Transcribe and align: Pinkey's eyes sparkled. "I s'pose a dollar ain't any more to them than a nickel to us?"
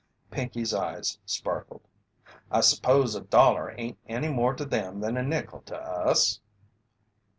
Pinkey's 0.31 0.73
eyes 0.73 1.19
sparkled. 1.27 1.87
"I 2.49 2.61
s'pose 2.61 3.13
a 3.13 3.21
dollar 3.21 3.75
ain't 3.77 3.99
any 4.07 4.29
more 4.29 4.55
to 4.55 4.65
them 4.65 4.99
than 4.99 5.15
a 5.15 5.21
nickel 5.21 5.61
to 5.67 5.77
us?" 5.77 6.39